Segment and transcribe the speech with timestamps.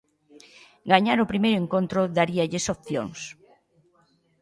[0.91, 3.19] Gañar o primeiro encontro daríalles opcións.